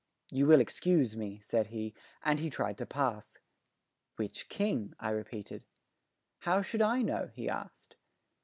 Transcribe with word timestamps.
"You 0.31 0.47
will 0.47 0.59
excuse 0.61 1.15
me," 1.15 1.39
said 1.41 1.67
he, 1.67 1.93
and 2.25 2.51
tried 2.51 2.79
to 2.79 2.87
pass. 2.87 3.37
"Which 4.15 4.49
king?" 4.49 4.95
I 4.99 5.11
repeated. 5.11 5.63
"How 6.39 6.63
should 6.63 6.81
I 6.81 7.03
know?" 7.03 7.29
he 7.35 7.47
asked. 7.47 7.97